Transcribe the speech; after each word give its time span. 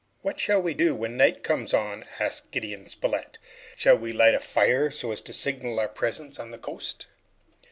"What 0.23 0.39
shall 0.39 0.59
we 0.59 0.73
do 0.73 0.95
when 0.95 1.15
night 1.15 1.43
comes 1.43 1.75
on?" 1.75 2.05
asked 2.19 2.49
Gideon 2.49 2.87
Spilett. 2.89 3.37
"Shall 3.77 3.99
we 3.99 4.13
light 4.13 4.33
a 4.33 4.39
fire, 4.39 4.89
so 4.89 5.11
as 5.11 5.21
to 5.21 5.31
signal 5.31 5.79
our 5.79 5.87
presence 5.89 6.39
on 6.39 6.49
the 6.49 6.57
coast?" 6.57 7.05